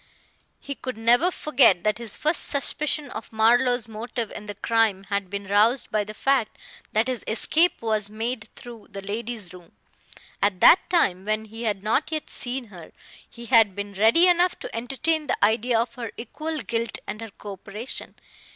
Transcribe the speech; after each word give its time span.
He 0.59 0.73
could 0.73 0.97
never 0.97 1.29
forget 1.29 1.83
that 1.83 1.99
his 1.99 2.17
first 2.17 2.47
suspicion 2.49 3.11
of 3.11 3.31
Marlowe's 3.31 3.87
motive 3.87 4.31
in 4.31 4.47
the 4.47 4.55
crime 4.55 5.03
had 5.11 5.29
been 5.29 5.45
roused 5.45 5.91
by 5.91 6.03
the 6.05 6.15
fact 6.15 6.57
that 6.91 7.05
his 7.07 7.23
escape 7.27 7.83
was 7.83 8.09
made 8.09 8.49
through 8.55 8.87
the 8.89 9.03
lady's 9.03 9.53
room. 9.53 9.73
At 10.41 10.59
that 10.59 10.89
time, 10.89 11.25
when 11.25 11.45
he 11.45 11.65
had 11.65 11.83
not 11.83 12.11
yet 12.11 12.31
seen 12.31 12.69
her, 12.73 12.93
he 13.29 13.45
had 13.45 13.75
been 13.75 13.93
ready 13.93 14.27
enough 14.27 14.57
to 14.61 14.75
entertain 14.75 15.27
the 15.27 15.45
idea 15.45 15.77
of 15.79 15.93
her 15.93 16.09
equal 16.17 16.57
guilt 16.61 16.97
and 17.05 17.21
her 17.21 17.29
coöperation. 17.29 18.15